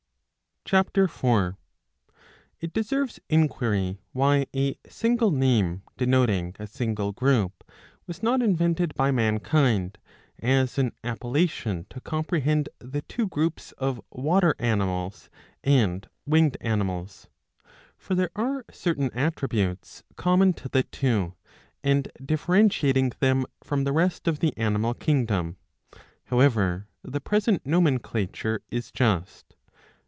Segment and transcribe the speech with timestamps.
[0.73, 0.87] (Ch.
[1.09, 1.57] 4.)
[2.61, 7.69] It deserves inquiry why a single name denoting a single group
[8.07, 9.97] was not invented by mankind,
[10.39, 15.29] as an appellation to com prehend the two groups of Water animals
[15.61, 17.27] and Winged animals.
[17.97, 21.51] For there are certain attributes common to the two ^
[21.83, 25.57] and [differentiating them from] the rest of the animal kingdom.
[26.25, 29.57] However, the present nomenclature is just.